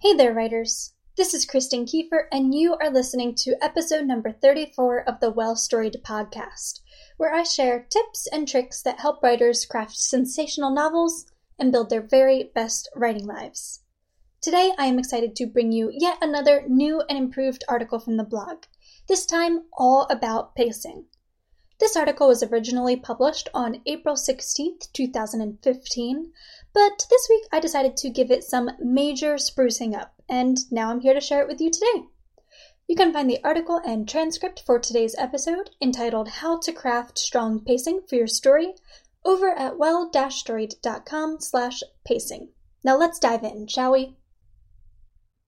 [0.00, 0.92] Hey there, writers.
[1.16, 5.56] This is Kristen Kieffer, and you are listening to episode number 34 of the Well
[5.56, 6.82] Storied podcast,
[7.16, 11.26] where I share tips and tricks that help writers craft sensational novels
[11.58, 13.82] and build their very best writing lives.
[14.40, 18.22] Today, I am excited to bring you yet another new and improved article from the
[18.22, 18.66] blog,
[19.08, 21.06] this time all about pacing.
[21.80, 26.32] This article was originally published on April 16th, 2015,
[26.78, 31.00] but this week I decided to give it some major sprucing up, and now I'm
[31.00, 32.04] here to share it with you today.
[32.86, 37.64] You can find the article and transcript for today's episode, entitled How to Craft Strong
[37.64, 38.74] Pacing for Your Story,
[39.24, 42.50] over at well-storied.com slash pacing.
[42.84, 44.16] Now let's dive in, shall we?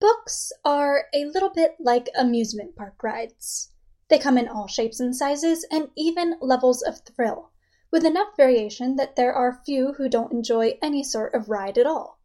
[0.00, 3.70] Books are a little bit like amusement park rides.
[4.08, 7.52] They come in all shapes and sizes and even levels of thrill
[7.92, 11.86] with enough variation that there are few who don't enjoy any sort of ride at
[11.86, 12.20] all.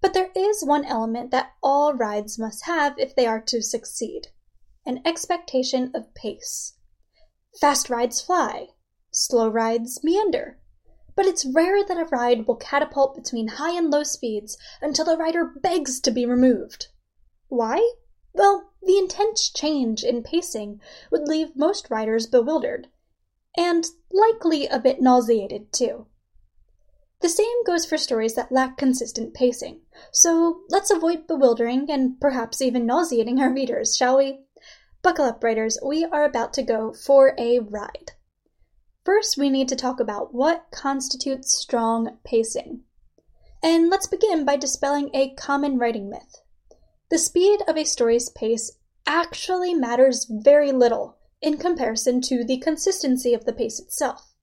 [0.00, 4.28] But there is one element that all rides must have if they are to succeed
[4.86, 6.74] an expectation of pace.
[7.60, 8.68] Fast rides fly,
[9.10, 10.58] slow rides meander.
[11.14, 15.16] But it's rare that a ride will catapult between high and low speeds until the
[15.18, 16.86] rider begs to be removed.
[17.48, 17.92] Why?
[18.32, 20.80] Well, the intense change in pacing
[21.10, 22.88] would leave most riders bewildered
[23.56, 26.06] and likely a bit nauseated too.
[27.20, 29.80] The same goes for stories that lack consistent pacing,
[30.12, 34.40] so let's avoid bewildering and perhaps even nauseating our readers, shall we?
[35.02, 38.12] Buckle up, writers, we are about to go for a ride.
[39.04, 42.84] First, we need to talk about what constitutes strong pacing.
[43.62, 46.42] And let's begin by dispelling a common writing myth.
[47.10, 53.32] The speed of a story's pace actually matters very little in comparison to the consistency
[53.32, 54.34] of the pace itself.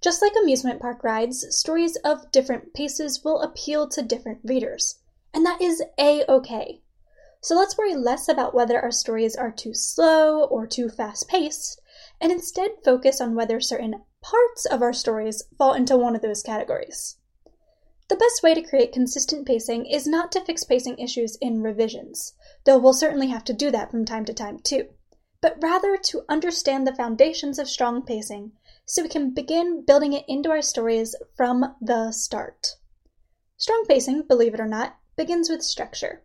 [0.00, 4.98] Just like amusement park rides, stories of different paces will appeal to different readers,
[5.32, 6.82] and that is a okay.
[7.40, 11.80] So let's worry less about whether our stories are too slow or too fast paced,
[12.20, 16.42] and instead focus on whether certain parts of our stories fall into one of those
[16.42, 17.16] categories.
[18.08, 22.34] The best way to create consistent pacing is not to fix pacing issues in revisions,
[22.64, 24.88] though we'll certainly have to do that from time to time too
[25.44, 28.50] but rather to understand the foundations of strong pacing
[28.86, 32.76] so we can begin building it into our stories from the start.
[33.58, 36.24] Strong pacing, believe it or not, begins with structure.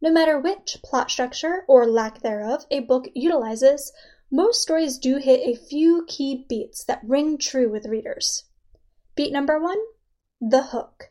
[0.00, 3.92] No matter which plot structure or lack thereof a book utilizes,
[4.30, 8.44] most stories do hit a few key beats that ring true with readers.
[9.16, 9.80] Beat number one
[10.40, 11.10] the hook.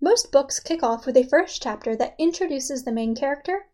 [0.00, 3.66] Most books kick off with a first chapter that introduces the main character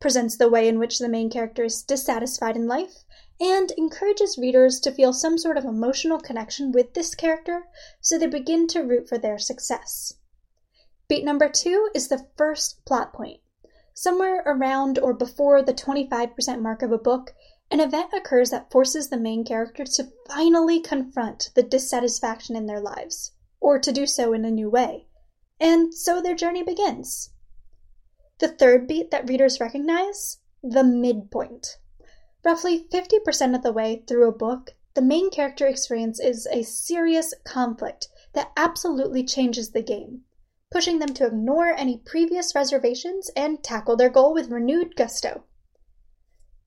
[0.00, 3.04] presents the way in which the main character is dissatisfied in life,
[3.40, 7.66] and encourages readers to feel some sort of emotional connection with this character
[8.00, 10.14] so they begin to root for their success.
[11.08, 13.40] Beat number two is the first plot point.
[13.92, 17.34] Somewhere around or before the 25% mark of a book,
[17.70, 22.80] an event occurs that forces the main character to finally confront the dissatisfaction in their
[22.80, 25.06] lives, or to do so in a new way.
[25.60, 27.30] And so their journey begins.
[28.44, 31.78] The third beat that readers recognize the midpoint.
[32.44, 38.08] Roughly 50% of the way through a book, the main character experiences a serious conflict
[38.34, 40.24] that absolutely changes the game,
[40.70, 45.44] pushing them to ignore any previous reservations and tackle their goal with renewed gusto.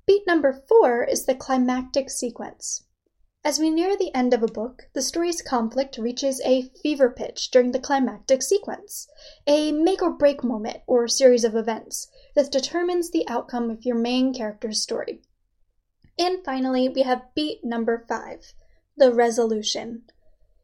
[0.07, 2.86] Beat number four is the climactic sequence.
[3.47, 7.49] As we near the end of a book, the story's conflict reaches a fever pitch
[7.49, 9.07] during the climactic sequence,
[9.47, 13.95] a make or break moment or series of events that determines the outcome of your
[13.95, 15.21] main character's story.
[16.19, 18.51] And finally, we have beat number five,
[18.97, 20.03] the resolution.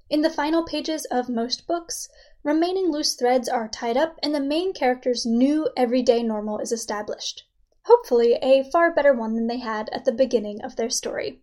[0.10, 2.10] In the final pages of most books,
[2.44, 7.46] remaining loose threads are tied up and the main character's new everyday normal is established.
[7.86, 11.40] Hopefully, a far better one than they had at the beginning of their story.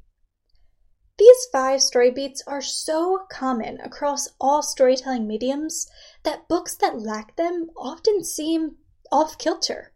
[1.21, 5.87] These five story beats are so common across all storytelling mediums
[6.23, 8.79] that books that lack them often seem
[9.13, 9.93] off kilter.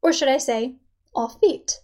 [0.00, 0.76] Or should I say,
[1.14, 1.80] off beat.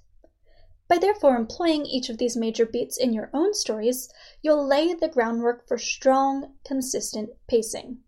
[0.88, 4.08] By therefore employing each of these major beats in your own stories,
[4.40, 7.98] you'll lay the groundwork for strong, consistent pacing.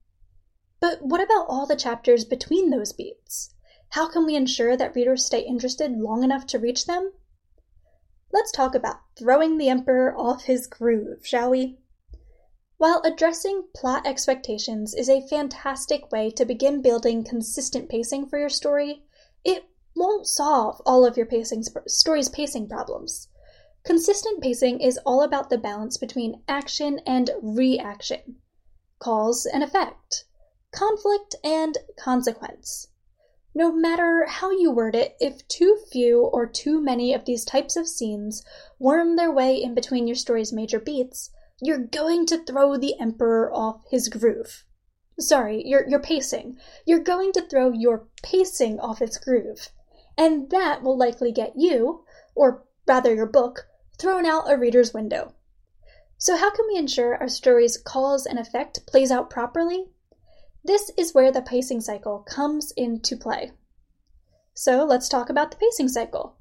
[0.81, 3.55] But what about all the chapters between those beats?
[3.91, 7.13] How can we ensure that readers stay interested long enough to reach them?
[8.33, 11.79] Let's talk about throwing the Emperor off his groove, shall we?
[12.79, 18.49] While addressing plot expectations is a fantastic way to begin building consistent pacing for your
[18.49, 19.05] story,
[19.45, 19.65] it
[19.95, 23.29] won't solve all of your pacing story's pacing problems.
[23.85, 28.37] Consistent pacing is all about the balance between action and reaction,
[28.99, 30.25] cause and effect,
[30.73, 32.89] conflict and consequence.
[33.55, 37.77] No matter how you word it, if too few or too many of these types
[37.77, 38.43] of scenes
[38.79, 43.53] worm their way in between your story's major beats, you're going to throw the Emperor
[43.53, 44.65] off his groove.
[45.21, 46.59] Sorry, your, your pacing.
[46.87, 49.69] You're going to throw your pacing off its groove.
[50.17, 52.05] And that will likely get you,
[52.35, 53.69] or rather your book,
[53.99, 55.35] thrown out a reader's window.
[56.17, 59.92] So, how can we ensure our story's cause and effect plays out properly?
[60.65, 63.53] This is where the pacing cycle comes into play.
[64.55, 66.37] So let's talk about the pacing cycle.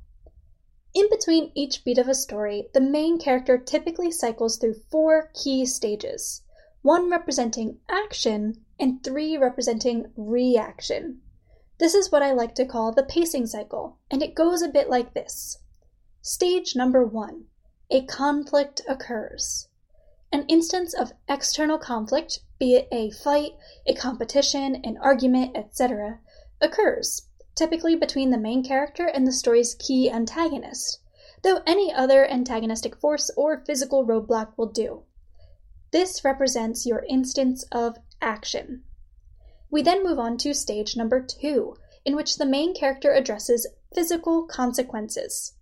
[0.94, 5.66] In between each beat of a story, the main character typically cycles through four key
[5.66, 6.44] stages
[6.82, 11.22] one representing action and three representing reaction.
[11.78, 14.90] This is what I like to call the pacing cycle, and it goes a bit
[14.90, 15.58] like this.
[16.22, 17.46] Stage number one
[17.90, 19.68] a conflict occurs.
[20.34, 23.52] An instance of external conflict, be it a fight,
[23.86, 26.20] a competition, an argument, etc.,
[26.62, 31.00] occurs, typically between the main character and the story's key antagonist,
[31.42, 35.04] though any other antagonistic force or physical roadblock will do.
[35.92, 38.84] This represents your instance of action.
[39.70, 41.76] We then move on to stage number two,
[42.06, 45.56] in which the main character addresses physical consequences.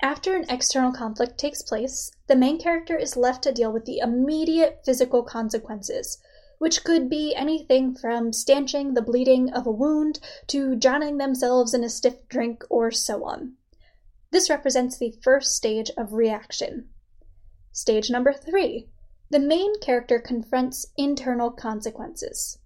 [0.00, 3.98] After an external conflict takes place, the main character is left to deal with the
[3.98, 6.18] immediate physical consequences,
[6.58, 11.82] which could be anything from stanching the bleeding of a wound to drowning themselves in
[11.82, 13.56] a stiff drink or so on.
[14.30, 16.90] This represents the first stage of reaction.
[17.72, 18.88] Stage number three
[19.30, 22.58] the main character confronts internal consequences.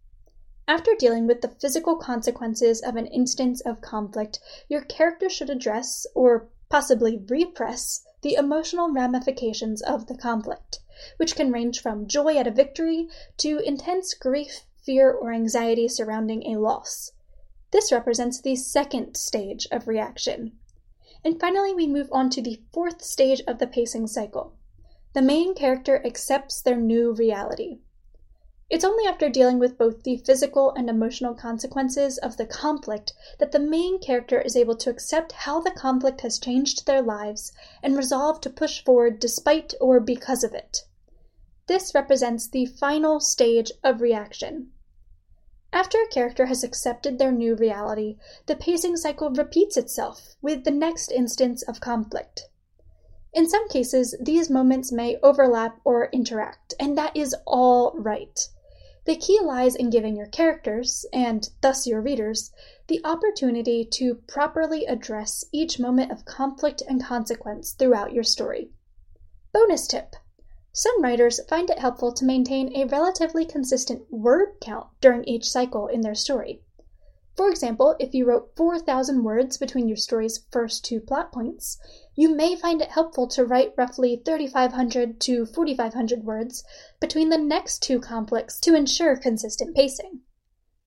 [0.68, 4.38] After dealing with the physical consequences of an instance of conflict,
[4.68, 10.78] your character should address, or possibly repress, the emotional ramifications of the conflict,
[11.18, 16.42] which can range from joy at a victory to intense grief, fear, or anxiety surrounding
[16.46, 17.12] a loss.
[17.72, 20.52] This represents the second stage of reaction.
[21.22, 24.54] And finally, we move on to the fourth stage of the pacing cycle.
[25.12, 27.80] The main character accepts their new reality.
[28.72, 33.52] It's only after dealing with both the physical and emotional consequences of the conflict that
[33.52, 37.52] the main character is able to accept how the conflict has changed their lives
[37.82, 40.86] and resolve to push forward despite or because of it.
[41.66, 44.72] This represents the final stage of reaction.
[45.70, 48.16] After a character has accepted their new reality,
[48.46, 52.48] the pacing cycle repeats itself with the next instance of conflict.
[53.34, 58.48] In some cases, these moments may overlap or interact, and that is all right.
[59.04, 62.52] The key lies in giving your characters, and thus your readers,
[62.86, 68.70] the opportunity to properly address each moment of conflict and consequence throughout your story.
[69.52, 70.14] Bonus tip
[70.72, 75.88] Some writers find it helpful to maintain a relatively consistent word count during each cycle
[75.88, 76.62] in their story.
[77.34, 81.78] For example, if you wrote 4,000 words between your story's first two plot points,
[82.14, 86.62] you may find it helpful to write roughly 3,500 to 4,500 words
[87.00, 90.20] between the next two conflicts to ensure consistent pacing.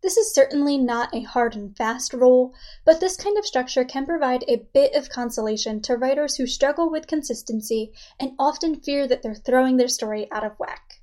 [0.03, 2.53] This is certainly not a hard and fast rule,
[2.85, 6.91] but this kind of structure can provide a bit of consolation to writers who struggle
[6.91, 11.01] with consistency and often fear that they're throwing their story out of whack.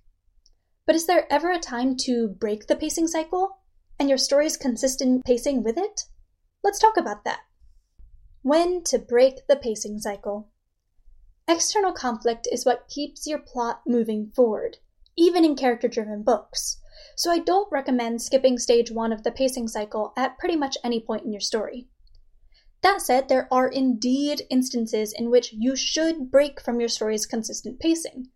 [0.87, 3.58] But is there ever a time to break the pacing cycle?
[3.99, 6.03] And your story's consistent pacing with it?
[6.65, 7.41] Let's talk about that.
[8.43, 10.51] When to break the pacing cycle.
[11.49, 14.79] External conflict is what keeps your plot moving forward,
[15.17, 16.79] even in character driven books.
[17.17, 21.01] So I don't recommend skipping stage one of the pacing cycle at pretty much any
[21.01, 21.89] point in your story.
[22.82, 27.79] That said, there are indeed instances in which you should break from your story's consistent
[27.79, 28.31] pacing.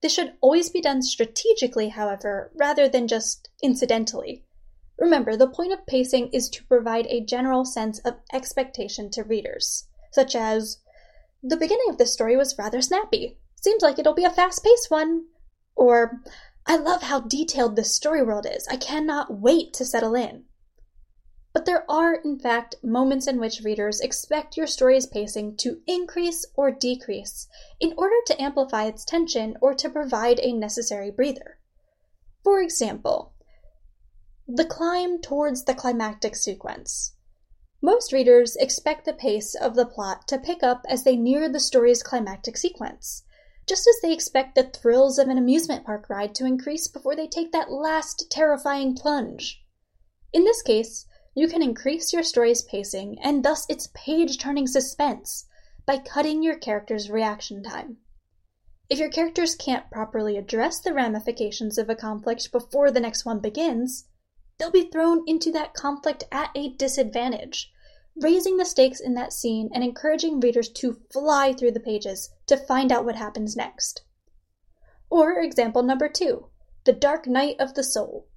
[0.00, 4.46] This should always be done strategically, however, rather than just incidentally.
[5.00, 9.88] Remember, the point of pacing is to provide a general sense of expectation to readers,
[10.12, 10.78] such as,
[11.42, 13.38] the beginning of this story was rather snappy.
[13.62, 15.24] Seems like it'll be a fast paced one.
[15.74, 16.20] Or,
[16.66, 18.68] I love how detailed this story world is.
[18.68, 20.44] I cannot wait to settle in.
[21.54, 26.44] But there are, in fact, moments in which readers expect your story's pacing to increase
[26.54, 27.48] or decrease
[27.80, 31.58] in order to amplify its tension or to provide a necessary breather.
[32.44, 33.32] For example,
[34.52, 37.14] the climb towards the climactic sequence.
[37.80, 41.60] Most readers expect the pace of the plot to pick up as they near the
[41.60, 43.22] story's climactic sequence,
[43.68, 47.28] just as they expect the thrills of an amusement park ride to increase before they
[47.28, 49.62] take that last terrifying plunge.
[50.32, 55.46] In this case, you can increase your story's pacing and thus its page turning suspense
[55.86, 57.98] by cutting your character's reaction time.
[58.88, 63.38] If your characters can't properly address the ramifications of a conflict before the next one
[63.38, 64.06] begins,
[64.60, 67.72] they'll be thrown into that conflict at a disadvantage,
[68.20, 72.56] raising the stakes in that scene and encouraging readers to fly through the pages to
[72.56, 74.04] find out what happens next.
[75.10, 76.50] Or example number two,
[76.84, 78.28] The Dark Night of the Soul.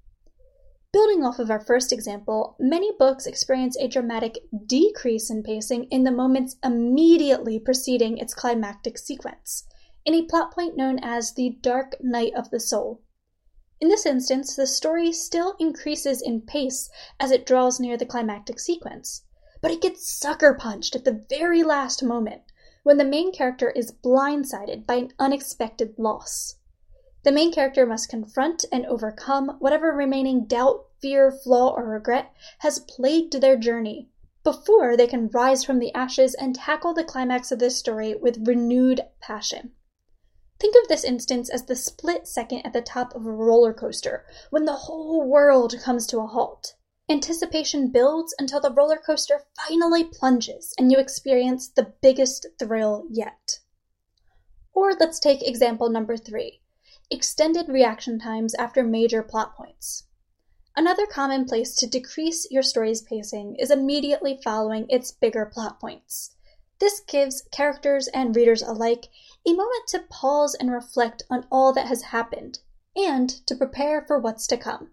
[0.92, 6.04] Building off of our first example, many books experience a dramatic decrease in pacing in
[6.04, 9.66] the moments immediately preceding its climactic sequence,
[10.06, 13.02] in a plot point known as the Dark Night of the Soul.
[13.80, 16.88] In this instance, the story still increases in pace
[17.18, 19.24] as it draws near the climactic sequence,
[19.60, 22.42] but it gets sucker punched at the very last moment
[22.84, 26.56] when the main character is blindsided by an unexpected loss.
[27.24, 32.78] The main character must confront and overcome whatever remaining doubt, fear, flaw, or regret has
[32.78, 34.10] plagued their journey
[34.42, 38.46] before they can rise from the ashes and tackle the climax of this story with
[38.46, 39.72] renewed passion.
[40.64, 44.24] Think of this instance as the split second at the top of a roller coaster
[44.48, 46.72] when the whole world comes to a halt.
[47.06, 53.58] Anticipation builds until the roller coaster finally plunges and you experience the biggest thrill yet.
[54.72, 56.62] Or let's take example number three
[57.10, 60.04] extended reaction times after major plot points.
[60.74, 66.34] Another common place to decrease your story's pacing is immediately following its bigger plot points.
[66.80, 69.10] This gives characters and readers alike
[69.46, 72.60] a moment to pause and reflect on all that has happened,
[72.96, 74.92] and to prepare for what's to come.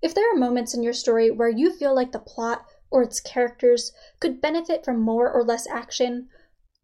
[0.00, 3.20] If there are moments in your story where you feel like the plot or its
[3.20, 6.28] characters could benefit from more or less action,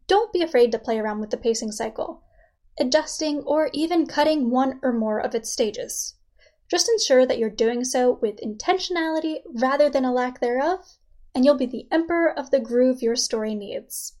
[0.07, 2.23] don't be afraid to play around with the pacing cycle
[2.79, 6.15] adjusting, or even cutting one or more of its stages.
[6.69, 10.97] Just ensure that you're doing so with intentionality rather than a lack thereof,
[11.35, 14.13] and you'll be the emperor of the groove your story needs.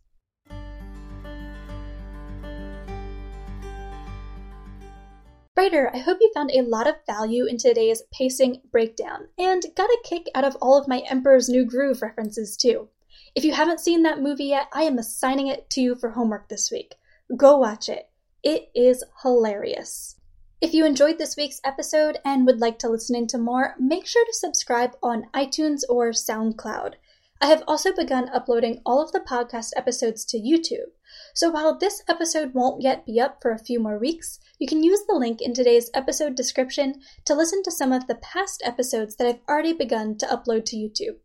[5.57, 9.89] Writer, I hope you found a lot of value in today's pacing breakdown and got
[9.89, 12.87] a kick out of all of my Emperor's New Groove references too.
[13.35, 16.47] If you haven't seen that movie yet, I am assigning it to you for homework
[16.47, 16.95] this week.
[17.35, 18.09] Go watch it.
[18.41, 20.15] It is hilarious.
[20.61, 24.25] If you enjoyed this week's episode and would like to listen into more, make sure
[24.25, 26.93] to subscribe on iTunes or SoundCloud.
[27.41, 30.91] I have also begun uploading all of the podcast episodes to YouTube.
[31.33, 34.83] So while this episode won't yet be up for a few more weeks, you can
[34.83, 39.15] use the link in today's episode description to listen to some of the past episodes
[39.15, 41.19] that I've already begun to upload to YouTube.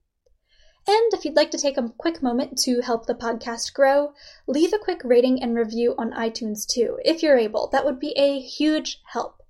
[0.88, 4.12] And if you'd like to take a quick moment to help the podcast grow,
[4.46, 7.68] leave a quick rating and review on iTunes too, if you're able.
[7.72, 9.42] That would be a huge help.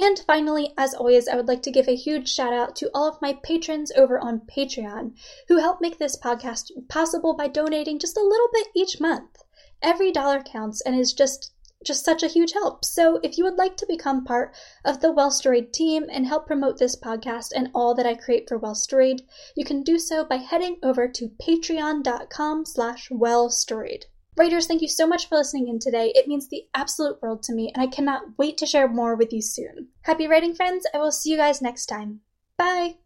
[0.00, 3.06] And finally, as always, I would like to give a huge shout out to all
[3.08, 5.12] of my patrons over on Patreon
[5.46, 9.44] who help make this podcast possible by donating just a little bit each month.
[9.82, 11.50] Every dollar counts and is just
[11.84, 12.84] just such a huge help.
[12.84, 16.46] So if you would like to become part of the Well Storied team and help
[16.46, 19.22] promote this podcast and all that I create for Well Storied,
[19.56, 24.04] you can do so by heading over to patreon.com slash wellstoried.
[24.36, 26.12] Writers, thank you so much for listening in today.
[26.14, 29.32] It means the absolute world to me, and I cannot wait to share more with
[29.32, 29.88] you soon.
[30.02, 30.86] Happy writing, friends.
[30.94, 32.20] I will see you guys next time.
[32.56, 33.01] Bye.